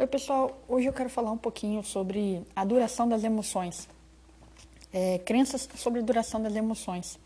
[0.00, 0.56] Oi, pessoal.
[0.68, 3.88] Hoje eu quero falar um pouquinho sobre a duração das emoções.
[4.92, 7.18] É, crenças sobre a duração das emoções.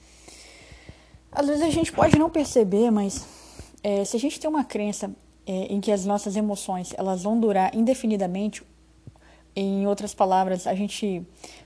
[1.31, 3.27] Às vezes a gente pode não perceber, mas
[3.83, 5.15] é, se a gente tem uma crença
[5.47, 8.63] é, em que as nossas emoções elas vão durar indefinidamente,
[9.55, 11.23] em outras palavras, a gente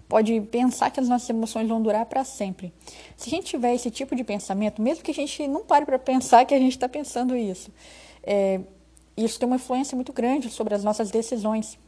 [0.09, 2.75] pode pensar que as nossas emoções vão durar para sempre.
[3.17, 6.01] Se a gente tiver esse tipo de pensamento, mesmo que a gente não pare para
[6.01, 7.71] pensar que a gente está pensando isso,
[8.25, 8.61] é,
[9.17, 11.79] isso tem uma influência muito grande sobre as nossas decisões.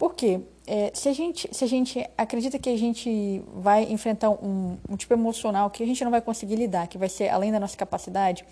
[0.00, 0.40] Por quê?
[0.66, 4.96] É, se, a gente, se a gente acredita que a gente vai enfrentar um, um
[4.96, 7.76] tipo emocional que a gente não vai conseguir lidar, que vai ser além da nossa
[7.76, 8.42] capacidade,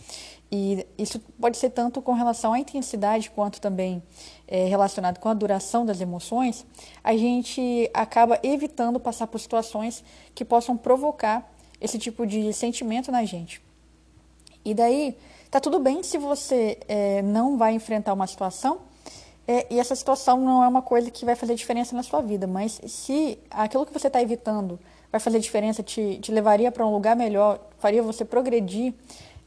[0.52, 4.02] e isso pode ser tanto com relação à intensidade quanto também
[4.46, 6.66] é, relacionado com a duração das emoções,
[7.02, 13.24] a gente acaba evitando passar por situações que possam provocar esse tipo de sentimento na
[13.24, 13.62] gente.
[14.64, 15.16] E daí,
[15.50, 18.80] tá tudo bem se você é, não vai enfrentar uma situação
[19.46, 22.46] é, e essa situação não é uma coisa que vai fazer diferença na sua vida,
[22.46, 24.78] mas se aquilo que você está evitando
[25.10, 28.92] vai fazer diferença, te, te levaria para um lugar melhor, faria você progredir,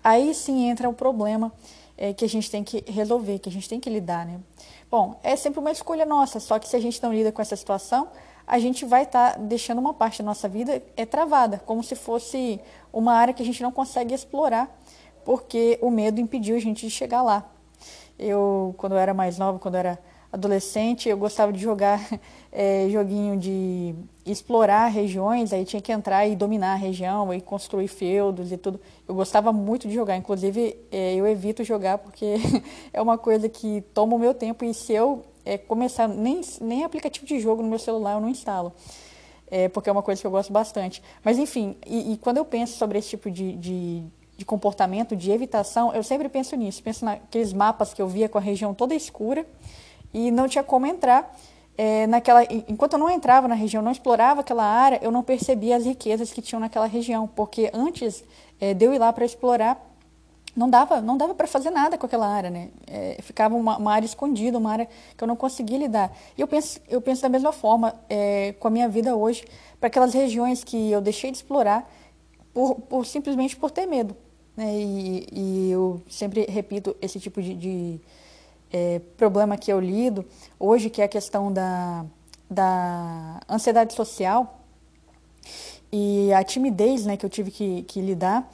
[0.04, 1.54] aí sim entra o problema
[1.96, 4.40] é, que a gente tem que resolver, que a gente tem que lidar, né?
[4.90, 7.56] Bom, é sempre uma escolha nossa, só que se a gente não lida com essa
[7.56, 8.08] situação,
[8.48, 11.96] a gente vai estar tá deixando uma parte da nossa vida é travada, como se
[11.96, 12.60] fosse
[12.92, 14.81] uma área que a gente não consegue explorar
[15.24, 17.50] porque o medo impediu a gente de chegar lá.
[18.18, 20.00] Eu, quando eu era mais nova, quando eu era
[20.32, 22.00] adolescente, eu gostava de jogar
[22.52, 23.94] é, joguinho de
[24.26, 28.80] explorar regiões, aí tinha que entrar e dominar a região, e construir feudos e tudo.
[29.08, 32.36] Eu gostava muito de jogar, inclusive é, eu evito jogar porque
[32.94, 36.84] é uma coisa que toma o meu tempo e se eu é, começar, nem, nem
[36.84, 38.74] aplicativo de jogo no meu celular eu não instalo.
[39.74, 41.04] Porque é uma coisa que eu gosto bastante.
[41.26, 44.02] Mas enfim, e, e quando eu penso sobre esse tipo de, de
[44.42, 46.82] de comportamento, de evitação, eu sempre penso nisso.
[46.82, 49.46] Penso naqueles mapas que eu via com a região toda escura
[50.12, 51.32] e não tinha como entrar.
[51.78, 55.78] É, naquela, enquanto eu não entrava na região, não explorava aquela área, eu não percebia
[55.78, 58.24] as riquezas que tinham naquela região, porque antes
[58.60, 59.80] é, de eu ir lá para explorar,
[60.56, 62.70] não dava, não dava para fazer nada com aquela área, né?
[62.88, 66.12] É, ficava uma, uma, área escondida, uma área que eu não conseguia lidar.
[66.36, 69.46] E eu penso, eu penso da mesma forma é, com a minha vida hoje,
[69.80, 71.88] para aquelas regiões que eu deixei de explorar
[72.54, 74.16] por, por simplesmente por ter medo.
[74.56, 74.76] Né?
[74.76, 78.00] E, e, eu sempre repito esse tipo de, de
[78.72, 80.26] é, problema que eu lido
[80.60, 82.06] hoje, que é a questão da,
[82.50, 84.60] da ansiedade social
[85.92, 88.50] e a timidez né, que eu tive que, que lidar.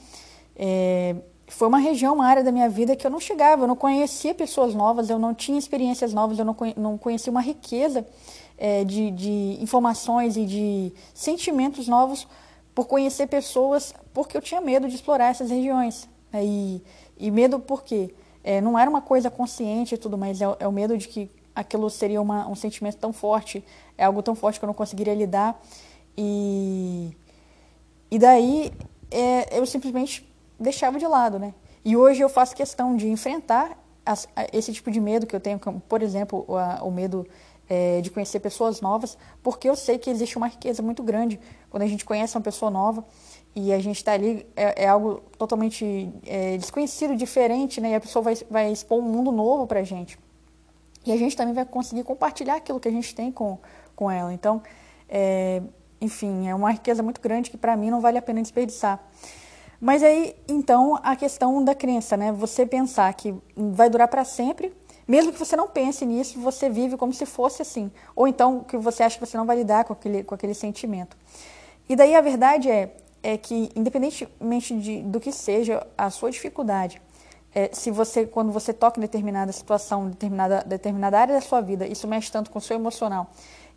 [0.55, 1.15] É,
[1.47, 4.33] foi uma região, uma área da minha vida que eu não chegava, eu não conhecia
[4.33, 8.05] pessoas novas, eu não tinha experiências novas, eu não, não conhecia uma riqueza
[8.57, 12.27] é, de, de informações e de sentimentos novos
[12.77, 16.07] por conhecer pessoas, porque eu tinha medo de explorar essas regiões.
[16.31, 16.45] Né?
[16.45, 16.83] E,
[17.17, 18.13] e medo por quê?
[18.43, 21.27] É, não era uma coisa consciente e tudo, mas é, é o medo de que
[21.55, 23.65] aquilo seria uma, um sentimento tão forte,
[23.97, 25.59] é algo tão forte que eu não conseguiria lidar.
[26.15, 27.17] E,
[28.11, 28.71] e daí
[29.09, 31.55] é, eu simplesmente deixava de lado, né?
[31.83, 35.57] E hoje eu faço questão de enfrentar as, esse tipo de medo que eu tenho,
[35.57, 37.25] como, por exemplo, a, o medo
[37.69, 41.39] é, de conhecer pessoas novas, porque eu sei que existe uma riqueza muito grande
[41.69, 43.05] quando a gente conhece uma pessoa nova
[43.55, 47.91] e a gente está ali, é, é, algo totalmente é, desconhecido, diferente, né?
[47.91, 50.17] E a pessoa vai, vai expor um mundo novo para a gente.
[51.05, 53.57] E a gente também vai conseguir compartilhar aquilo que a gente tem com,
[53.95, 54.31] com ela.
[54.33, 54.61] Então,
[55.09, 55.61] é,
[55.99, 59.03] enfim, é uma riqueza muito grande que para mim não vale a pena desperdiçar.
[59.79, 62.31] Mas aí, então, a questão da crença, né?
[62.31, 64.73] Você pensar que vai durar para sempre
[65.07, 67.89] mesmo que você não pense nisso, você vive como se fosse assim.
[68.15, 71.15] Ou então que você acha que você não vai lidar com aquele, com aquele sentimento.
[71.87, 77.01] E daí a verdade é, é que, independentemente de, do que seja a sua dificuldade,
[77.55, 81.87] é, se você, quando você toca em determinada situação, determinada, determinada área da sua vida,
[81.87, 83.31] isso mexe tanto com o seu emocional,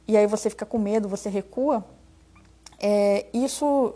[0.09, 1.85] e aí você fica com medo, você recua,
[2.79, 3.95] é, isso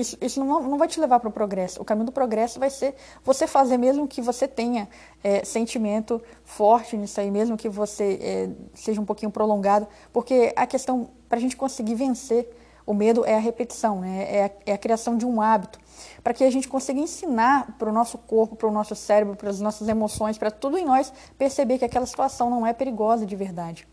[0.00, 1.80] isso, isso não, não vai te levar para o progresso.
[1.80, 2.94] O caminho do progresso vai ser
[3.24, 4.88] você fazer, mesmo que você tenha
[5.22, 10.66] é, sentimento forte nisso aí, mesmo que você é, seja um pouquinho prolongado, porque a
[10.66, 12.48] questão, para a gente conseguir vencer
[12.86, 14.26] o medo é a repetição, né?
[14.28, 15.78] é, a, é a criação de um hábito,
[16.24, 19.48] para que a gente consiga ensinar para o nosso corpo, para o nosso cérebro, para
[19.48, 23.36] as nossas emoções, para tudo em nós perceber que aquela situação não é perigosa de
[23.36, 23.86] verdade.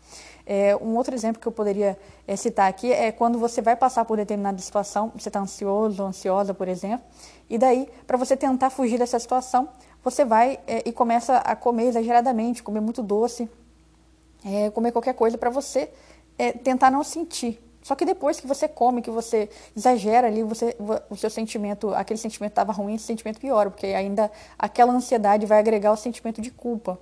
[0.50, 4.06] É, um outro exemplo que eu poderia é, citar aqui é quando você vai passar
[4.06, 7.04] por determinada situação, você está ansioso ansiosa, por exemplo,
[7.50, 9.68] e daí, para você tentar fugir dessa situação,
[10.02, 13.46] você vai é, e começa a comer exageradamente, comer muito doce,
[14.42, 15.90] é, comer qualquer coisa para você
[16.38, 17.62] é, tentar não sentir.
[17.82, 20.74] Só que depois que você come, que você exagera ali, você,
[21.10, 25.58] o seu sentimento, aquele sentimento estava ruim, esse sentimento piora, porque ainda aquela ansiedade vai
[25.58, 26.98] agregar o sentimento de culpa.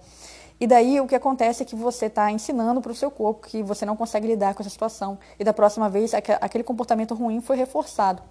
[0.59, 3.63] E daí o que acontece é que você está ensinando para o seu corpo que
[3.63, 5.19] você não consegue lidar com essa situação.
[5.39, 8.23] E da próxima vez aquele comportamento ruim foi reforçado.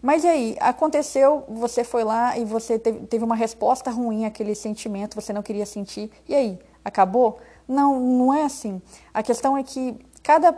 [0.00, 0.56] Mas e aí?
[0.60, 5.64] Aconteceu, você foi lá e você teve, uma resposta ruim àquele sentimento, você não queria
[5.64, 6.10] sentir.
[6.28, 6.58] E aí?
[6.84, 7.38] Acabou?
[7.66, 8.82] Não, não é assim.
[9.14, 10.54] A questão é que cada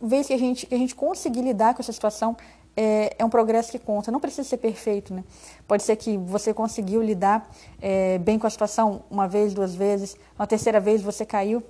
[0.00, 2.36] vez que a gente, que a gente conseguir lidar com essa situação,
[2.80, 4.10] é, é, um progresso que conta.
[4.10, 5.22] Não precisa ser perfeito, né?
[5.68, 7.46] Pode ser que você conseguiu lidar
[7.78, 11.62] é, bem com a situação uma vez, duas vezes, uma terceira vez você caiu.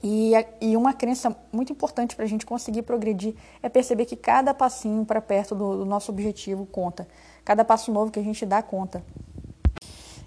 [0.00, 4.54] E, e uma crença muito importante para a gente conseguir progredir é perceber que cada
[4.54, 7.06] passinho para perto do, do, nosso objetivo conta.
[7.44, 9.02] Cada passo novo que a gente dá conta.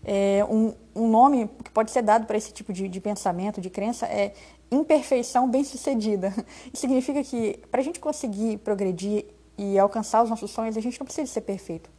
[0.04, 3.70] É, um, um, nome que pode ser dado para esse tipo de, de pensamento, de
[3.70, 4.34] crença, é
[4.70, 6.34] imperfeição bem-sucedida.
[6.74, 9.26] Significa que para a gente conseguir progredir
[9.58, 11.90] e alcançar os nossos sonhos, a gente não precisa ser perfeito.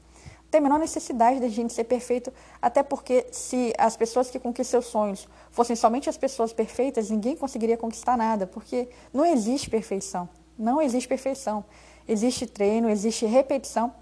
[0.42, 2.32] Não tem a menor necessidade da gente ser perfeito,
[2.62, 7.36] até porque se as pessoas que conquistam seus sonhos fossem somente as pessoas perfeitas, ninguém
[7.36, 10.28] conseguiria conquistar nada, porque não existe perfeição.
[10.58, 11.64] Não existe perfeição.
[12.08, 13.92] Existe treino, existe repetição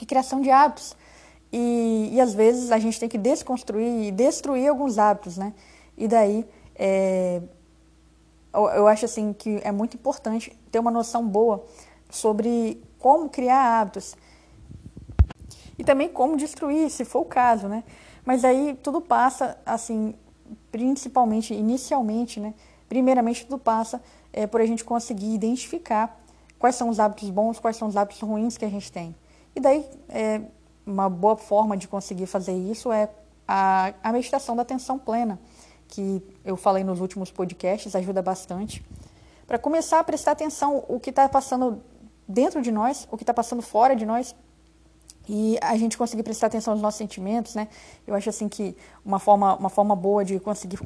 [0.00, 0.96] e criação de hábitos.
[1.52, 5.52] E, e às vezes a gente tem que desconstruir e destruir alguns hábitos, né?
[5.96, 7.40] E daí é,
[8.52, 11.64] eu, eu acho assim que é muito importante ter uma noção boa
[12.14, 14.16] sobre como criar hábitos
[15.78, 17.84] e também como destruir, se for o caso, né?
[18.24, 20.14] Mas aí tudo passa, assim,
[20.70, 22.54] principalmente, inicialmente, né?
[22.88, 24.00] Primeiramente, tudo passa
[24.32, 26.18] é, por a gente conseguir identificar
[26.58, 29.14] quais são os hábitos bons, quais são os hábitos ruins que a gente tem.
[29.54, 30.40] E daí, é,
[30.86, 33.08] uma boa forma de conseguir fazer isso é
[33.46, 35.38] a, a meditação da atenção plena,
[35.88, 38.84] que eu falei nos últimos podcasts, ajuda bastante.
[39.46, 41.82] Para começar a prestar atenção o que está passando
[42.26, 44.34] dentro de nós, o que está passando fora de nós,
[45.28, 47.68] e a gente conseguir prestar atenção nos nossos sentimentos, né?
[48.06, 50.78] Eu acho assim que uma forma, uma forma boa de conseguir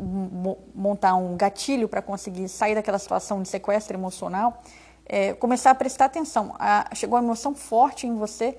[0.75, 4.63] montar um gatilho para conseguir sair daquela situação de sequestro emocional
[5.05, 6.55] é começar a prestar atenção.
[6.59, 8.57] A, chegou uma emoção forte em você,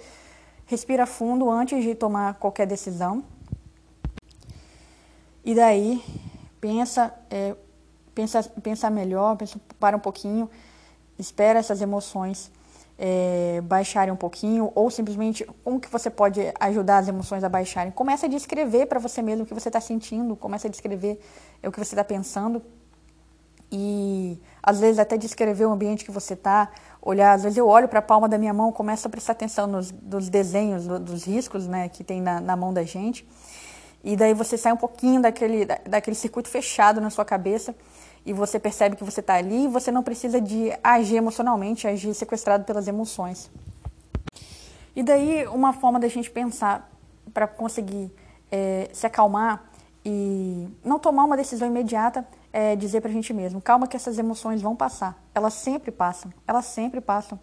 [0.65, 3.23] respira fundo antes de tomar qualquer decisão.
[5.45, 6.03] E daí
[6.59, 7.55] pensa, é,
[8.13, 10.49] pensa, pensa melhor, pensa, para um pouquinho,
[11.17, 12.51] espera essas emoções
[13.01, 17.93] é, baixarem um pouquinho, ou simplesmente como que você pode ajudar as emoções a baixarem.
[17.93, 21.17] Começa a descrever para você mesmo o que você está sentindo, começa a descrever
[21.63, 22.61] o que você está pensando.
[23.71, 26.69] E às vezes até descrever o ambiente que você está,
[27.01, 29.67] olhar, às vezes eu olho para a palma da minha mão, começo a prestar atenção
[29.67, 29.91] nos,
[30.27, 33.27] desenhos, dos riscos né, que tem na, na mão da gente,
[34.03, 37.75] e daí você sai um pouquinho daquele, daquele circuito fechado na sua cabeça
[38.25, 42.13] e você percebe que você está ali e você não precisa de agir emocionalmente, agir
[42.13, 43.49] sequestrado pelas emoções.
[44.95, 46.89] E daí uma forma da gente pensar
[47.33, 48.11] para conseguir
[48.51, 49.69] é, se acalmar
[50.03, 54.17] e não tomar uma decisão imediata é dizer para a gente mesmo, calma que essas
[54.17, 55.21] emoções vão passar.
[55.33, 57.39] Elas sempre passam, elas sempre passam.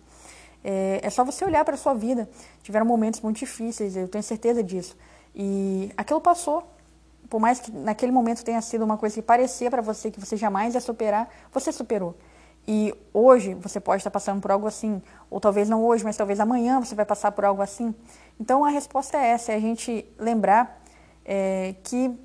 [0.65, 2.29] É, é só você olhar para a sua vida.
[2.63, 4.97] Tiveram momentos muito difíceis, eu tenho certeza disso.
[5.35, 6.69] E aquilo passou,
[7.29, 10.37] por mais que naquele momento tenha sido uma coisa que parecia para você que você
[10.37, 12.17] jamais ia superar, você superou.
[12.69, 15.01] E hoje você pode estar passando por algo assim,
[15.31, 17.95] ou talvez não hoje, mas talvez amanhã você vai passar por algo assim.
[18.41, 20.83] Então a resposta é essa: é a gente lembrar
[21.25, 22.19] é, que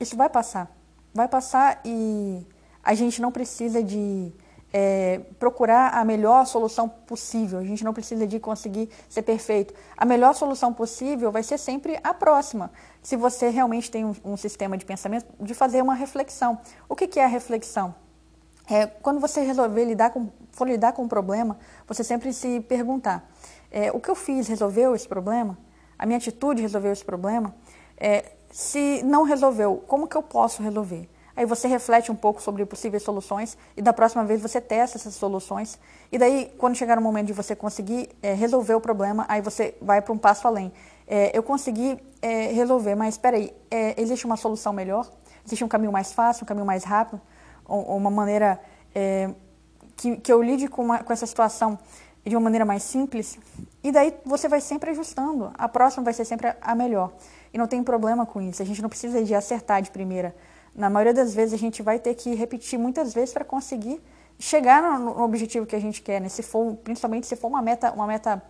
[0.00, 0.70] isso vai passar.
[1.14, 2.44] Vai passar e
[2.82, 4.32] a gente não precisa de
[4.78, 7.58] é, procurar a melhor solução possível.
[7.58, 9.72] A gente não precisa de conseguir ser perfeito.
[9.96, 12.70] A melhor solução possível vai ser sempre a próxima.
[13.02, 16.58] Se você realmente tem um, um sistema de pensamento, de fazer uma reflexão.
[16.86, 17.94] O que, que é a reflexão?
[18.68, 21.56] É, quando você resolver lidar com, for lidar com um problema,
[21.88, 23.26] você sempre se perguntar:
[23.70, 25.56] é, o que eu fiz resolveu esse problema?
[25.98, 27.54] A minha atitude resolveu esse problema?
[27.96, 31.08] É, se não resolveu, como que eu posso resolver?
[31.36, 35.14] Aí você reflete um pouco sobre possíveis soluções e da próxima vez você testa essas
[35.14, 35.78] soluções.
[36.10, 39.76] E daí, quando chegar o momento de você conseguir é, resolver o problema, aí você
[39.82, 40.72] vai para um passo além.
[41.06, 43.54] É, eu consegui é, resolver, mas espera aí,
[43.98, 45.06] existe uma solução melhor?
[45.44, 47.20] Existe um caminho mais fácil, um caminho mais rápido?
[47.66, 48.58] Ou, ou uma maneira
[49.96, 51.78] que, que eu lide com, uma, com essa situação
[52.24, 53.38] de uma maneira mais simples?
[53.84, 55.52] E daí você vai sempre ajustando.
[55.54, 57.12] A próxima vai ser sempre a melhor.
[57.52, 58.62] E não tem problema com isso.
[58.62, 60.34] A gente não precisa de acertar de primeira
[60.76, 64.00] na maioria das vezes a gente vai ter que repetir muitas vezes para conseguir
[64.38, 66.28] chegar no, objetivo que a gente quer, né?
[66.28, 68.42] Se for, principalmente se for uma meta, uma meta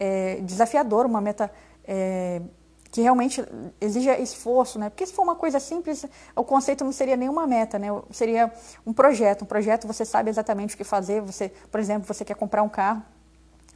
[0.00, 1.52] é, desafiadora, uma meta
[1.86, 2.40] é,
[2.90, 3.44] que realmente
[3.80, 4.88] exija esforço, né?
[4.88, 7.88] Porque se for uma coisa simples, o conceito não seria nenhuma meta, né?
[8.10, 8.50] Seria
[8.86, 9.42] um projeto.
[9.42, 11.20] Um projeto você sabe exatamente o que fazer.
[11.20, 13.02] Você, por exemplo, você quer comprar um carro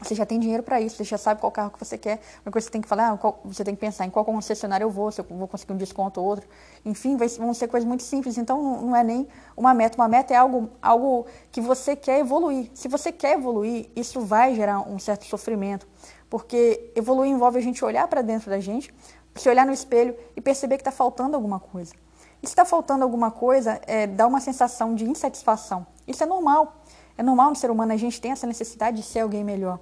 [0.01, 2.21] você já tem dinheiro para isso, você já sabe qual carro que você quer.
[2.47, 4.25] Uma coisa que você tem que falar, ah, qual, você tem que pensar em qual
[4.25, 6.49] concessionário eu vou, se eu vou conseguir um desconto ou outro.
[6.85, 8.39] Enfim, vai, vão ser coisas muito simples.
[8.39, 9.27] Então, não, é nem
[9.57, 9.99] uma meta.
[9.99, 12.71] Uma meta é algo, algo que você quer evoluir.
[12.75, 15.87] Se você quer evoluir, isso vai gerar um certo sofrimento.
[16.31, 18.95] Porque evoluir envolve a gente olhar para dentro da gente,
[19.35, 21.93] se olhar no espelho e perceber que está faltando alguma coisa.
[22.41, 25.85] E se está faltando alguma coisa, é, dá uma sensação de insatisfação.
[26.07, 26.77] Isso é normal.
[27.19, 29.81] É normal no ser humano a gente tem essa necessidade de ser alguém melhor.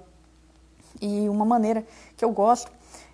[0.99, 1.85] E uma maneira
[2.17, 2.71] que eu gosto,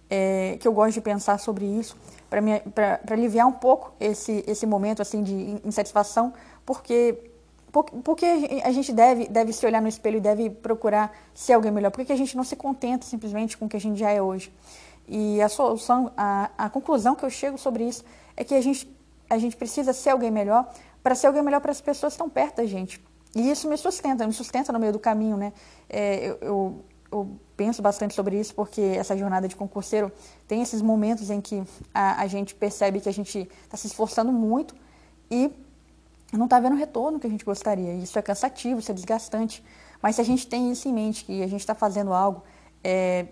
[0.10, 1.98] é, que eu gosto de pensar sobre isso,
[2.30, 6.34] para aliviar um pouco esse, esse momento assim de insatisfação,
[6.66, 7.30] porque
[8.04, 11.90] porque a gente deve, deve se olhar no espelho e deve procurar ser alguém melhor?
[11.90, 14.22] Por que a gente não se contenta simplesmente com o que a gente já é
[14.22, 14.54] hoje?
[15.08, 18.06] E a solução, a, a conclusão que eu chego sobre isso
[18.38, 18.88] é que a gente,
[19.28, 22.30] a gente precisa ser alguém melhor para ser alguém melhor para as pessoas que estão
[22.30, 23.04] perto da gente.
[23.36, 25.54] E isso me sustenta, me sustenta no meio do caminho, né?
[25.90, 30.12] É, eu, eu, eu, penso bastante sobre isso porque essa jornada de concurseiro
[30.48, 31.64] tem esses momentos em que
[31.94, 34.76] a, a gente percebe que a gente está se esforçando muito
[35.30, 35.52] e
[36.32, 37.94] não está vendo o retorno que a gente gostaria.
[37.94, 39.64] Isso é cansativo, isso é desgastante.
[40.02, 42.44] Mas se a gente tem isso em mente, que a gente está fazendo algo
[42.84, 43.28] é,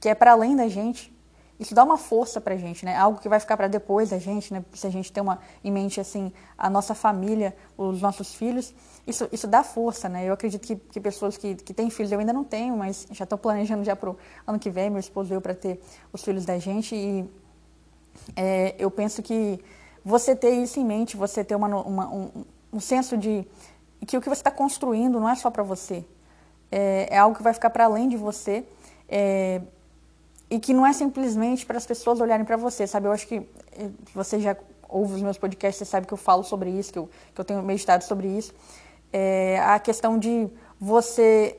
[0.00, 1.15] que é para além da gente,
[1.58, 2.96] isso dá uma força para a gente, né?
[2.96, 4.64] Algo que vai ficar para depois da gente, né?
[4.74, 8.74] Se a gente tem uma, em mente, assim, a nossa família, os nossos filhos,
[9.06, 10.28] isso, isso dá força, né?
[10.28, 13.24] Eu acredito que, que pessoas que, que têm filhos, eu ainda não tenho, mas já
[13.24, 15.80] estou planejando já para o ano que vem, meu esposo veio para ter
[16.12, 17.28] os filhos da gente e
[18.34, 19.62] é, eu penso que
[20.04, 23.46] você ter isso em mente, você ter uma, uma, um, um senso de
[24.06, 26.04] que o que você está construindo não é só para você,
[26.70, 28.64] é, é, algo que vai ficar para além de você,
[29.08, 29.60] é,
[30.48, 33.06] e que não é simplesmente para as pessoas olharem para você, sabe?
[33.08, 34.56] Eu acho que eh, você já
[34.88, 37.44] ouve os meus podcasts, você sabe que eu falo sobre isso, que eu, que eu
[37.44, 38.54] tenho meditado sobre isso.
[39.12, 40.48] É a questão de
[40.78, 41.58] você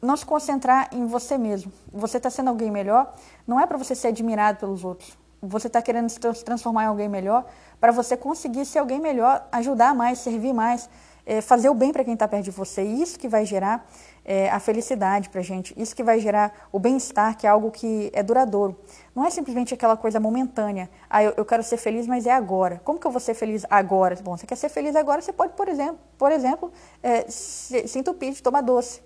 [0.00, 1.72] não se concentrar em você mesmo.
[1.92, 3.14] Você está sendo alguém melhor,
[3.46, 5.16] não é para você ser admirado pelos outros.
[5.42, 7.44] Você está querendo se transformar em alguém melhor
[7.80, 10.88] para você conseguir ser alguém melhor, ajudar mais, servir mais,
[11.26, 12.82] é, fazer o bem para quem está perto de você.
[12.82, 13.86] Isso que vai gerar
[14.24, 17.70] é, a felicidade para a gente, isso que vai gerar o bem-estar, que é algo
[17.70, 18.76] que é duradouro.
[19.14, 20.88] Não é simplesmente aquela coisa momentânea.
[21.08, 22.80] Ah, eu, eu, quero ser feliz, mas é agora.
[22.84, 24.16] Como que eu vou ser feliz agora?
[24.22, 27.98] Bom, você quer ser feliz agora, você pode, por exemplo, por exemplo é, se, se
[27.98, 29.02] entupir de tomar doce.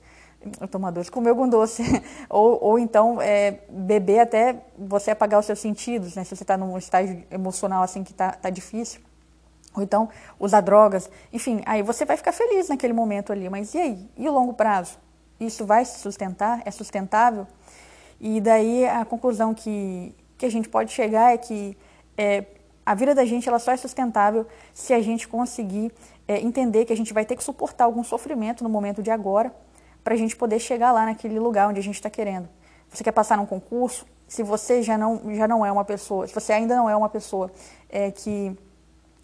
[0.70, 1.82] Tomar doce, comer algum doce.
[2.30, 6.22] ou, ou então é, beber até você apagar os seus sentidos, né?
[6.22, 9.07] Se você está num estágio emocional assim que está tá difícil
[9.78, 10.08] ou então
[10.38, 14.10] usar drogas, enfim, aí você vai ficar feliz naquele momento ali, mas e aí?
[14.16, 14.98] E o longo prazo?
[15.40, 16.62] Isso vai se sustentar?
[16.64, 17.46] É sustentável?
[18.20, 21.76] E daí a conclusão que, que a gente pode chegar é que
[22.16, 22.44] é,
[22.84, 25.92] a vida da gente ela só é sustentável se a gente conseguir
[26.26, 29.54] é, entender que a gente vai ter que suportar algum sofrimento no momento de agora
[30.02, 32.48] para a gente poder chegar lá naquele lugar onde a gente está querendo.
[32.88, 34.06] Você quer passar num concurso?
[34.26, 37.08] Se você já não, já não é uma pessoa, se você ainda não é uma
[37.08, 37.50] pessoa
[37.88, 38.56] é, que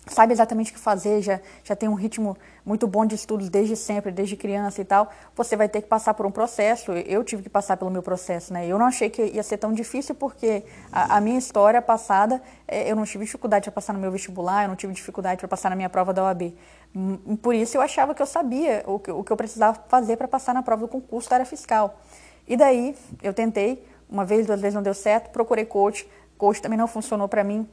[0.07, 3.77] sabe exatamente o que fazer, já, já tem um ritmo muito bom de estudos desde
[3.77, 6.93] sempre, desde criança e tal, você vai ter que passar por um processo.
[6.93, 8.67] Eu tive que passar pelo meu processo, né?
[8.67, 12.91] Eu não achei que ia ser tão difícil porque a, a minha história passada, é,
[12.91, 15.71] eu não tive dificuldade para passar no meu vestibular, eu não tive dificuldade para passar
[15.71, 16.55] na minha prova da OAB.
[16.95, 20.17] Hum, por isso eu achava que eu sabia o que, o que eu precisava fazer
[20.17, 21.99] para passar na prova do concurso da área fiscal.
[22.47, 26.79] E daí eu tentei, uma vez, duas vezes não deu certo, procurei coach, coach também
[26.79, 27.67] não funcionou para mim,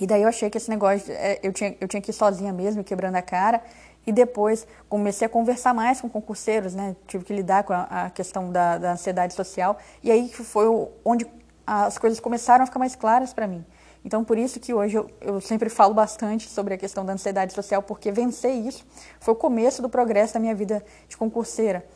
[0.00, 2.52] e daí eu achei que esse negócio, é, eu tinha, eu tinha que ir sozinha
[2.52, 3.62] mesmo, quebrando a cara.
[4.06, 6.94] E depois comecei a conversar mais com concurseiros, né?
[7.06, 9.78] Tive que lidar com a, a questão da, da, ansiedade social.
[10.02, 10.66] E aí foi
[11.04, 11.26] onde
[11.66, 13.64] as coisas começaram a ficar mais claras para mim.
[14.04, 17.54] Então, por isso que hoje eu, eu, sempre falo bastante sobre a questão da ansiedade
[17.54, 18.84] social, porque vencer isso
[19.18, 21.86] foi o começo do progresso da minha vida de concurseira.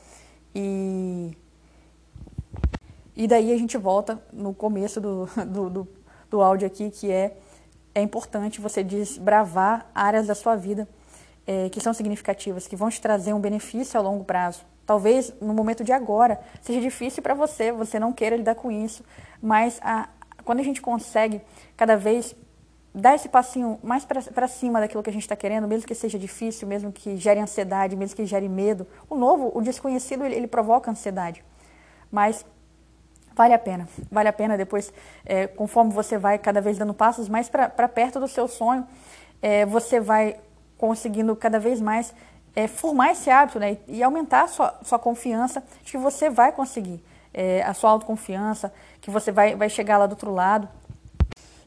[0.55, 1.37] E,
[3.15, 5.89] e daí a gente volta no começo do, do, do,
[6.31, 7.37] do áudio aqui, que é
[7.99, 10.89] é importante você desbravar áreas da sua vida
[11.47, 14.63] é, que são significativas, que vão te trazer um benefício a longo prazo.
[14.85, 19.05] Talvez no momento de agora seja difícil para você, você não queira lidar com isso,
[19.41, 20.09] mas a,
[20.45, 21.41] quando a gente consegue
[21.77, 22.35] cada vez
[22.95, 26.19] dar esse passinho mais para cima daquilo que a gente está querendo, mesmo que seja
[26.19, 30.47] difícil, mesmo que gere ansiedade, mesmo que gere medo, o novo, o desconhecido, ele, ele
[30.47, 31.45] provoca ansiedade.
[32.11, 32.45] Mas
[33.39, 33.89] vale a pena.
[34.11, 34.93] Vale a pena depois,
[35.25, 38.85] é, conforme você vai cada vez dando passos mais para perto do seu sonho,
[39.41, 40.37] é, você vai
[40.77, 42.13] conseguindo cada vez mais
[42.57, 46.51] é, formar esse hábito né, e aumentar a sua, sua confiança de que você vai
[46.51, 47.01] conseguir,
[47.33, 50.69] é, a sua autoconfiança, que você vai, vai chegar lá do outro lado.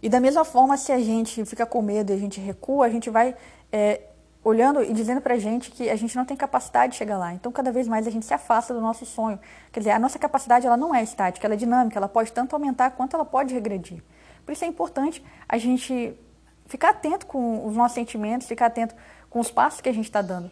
[0.04, 2.90] E da mesma forma, se a gente fica com medo e a gente recua, a
[2.90, 3.34] gente vai
[3.72, 4.02] é,
[4.44, 7.34] olhando e dizendo pra gente que a gente não tem capacidade de chegar lá.
[7.34, 9.40] Então, cada vez mais a gente se afasta do nosso sonho.
[9.72, 12.56] Quer dizer, a nossa capacidade ela não é estática, ela é dinâmica, ela pode tanto
[12.56, 14.04] aumentar quanto ela pode regredir.
[14.46, 16.18] Por isso é importante a gente
[16.66, 18.96] ficar atento com os nossos sentimentos, ficar atento
[19.30, 20.50] com os passos que a gente está dando.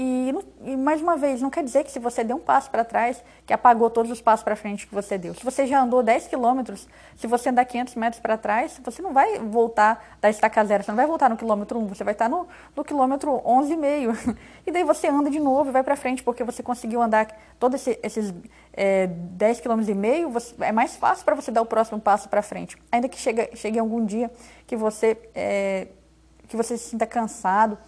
[0.00, 0.32] E,
[0.64, 3.20] e, mais uma vez, não quer dizer que se você deu um passo para trás,
[3.44, 5.34] que apagou todos os passos para frente que você deu.
[5.34, 6.86] Se você já andou 10 quilômetros,
[7.16, 10.92] se você andar 500 metros para trás, você não vai voltar da estaca zero, você
[10.92, 14.36] não vai voltar no quilômetro 1, você vai estar no, no quilômetro 11,5.
[14.68, 17.26] E daí você anda de novo e vai para frente, porque você conseguiu andar
[17.58, 18.34] todos esse, esses
[18.74, 22.28] é, 10 quilômetros e meio, você, é mais fácil para você dar o próximo passo
[22.28, 22.76] para frente.
[22.92, 24.30] Ainda que chegue, chegue algum dia
[24.64, 25.88] que você, é,
[26.46, 27.78] que você se sinta cansado,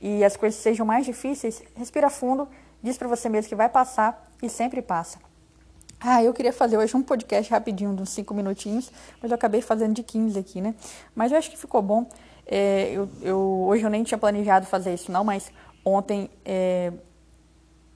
[0.00, 2.48] e as coisas sejam mais difíceis, respira fundo,
[2.82, 5.18] diz para você mesmo que vai passar e sempre passa.
[5.98, 9.62] Ah, eu queria fazer hoje um podcast rapidinho, de uns 5 minutinhos, mas eu acabei
[9.62, 10.74] fazendo de 15 aqui, né?
[11.14, 12.06] Mas eu acho que ficou bom.
[12.46, 15.50] É, eu, eu, hoje eu nem tinha planejado fazer isso, não, mas
[15.84, 16.92] ontem é,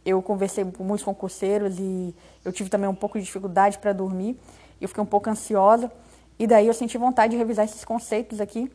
[0.05, 2.15] eu conversei com muitos concurseiros e
[2.45, 4.39] eu tive também um pouco de dificuldade para dormir.
[4.81, 5.93] Eu fiquei um pouco ansiosa
[6.39, 8.73] e daí eu senti vontade de revisar esses conceitos aqui,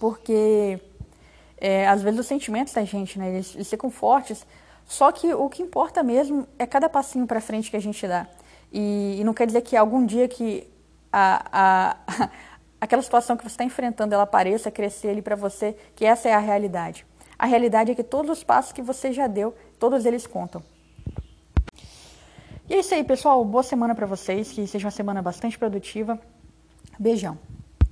[0.00, 0.80] porque
[1.58, 4.46] é, às vezes os sentimentos da gente, né, eles, eles ficam fortes,
[4.86, 8.26] só que o que importa mesmo é cada passinho para frente que a gente dá.
[8.72, 10.68] E, e, não quer dizer que algum dia que
[11.12, 12.30] a, a,
[12.80, 16.34] aquela situação que você está enfrentando ela apareça, crescer ali para você, que essa é
[16.34, 17.06] a realidade.
[17.38, 20.62] A realidade é que todos os passos que você já deu, todos eles contam.
[22.68, 23.44] E é isso aí, pessoal.
[23.44, 26.18] Boa semana para vocês, que seja uma semana bastante produtiva.
[26.98, 27.38] Beijão.